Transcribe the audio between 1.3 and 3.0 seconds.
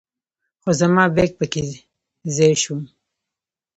په کې ځای شو.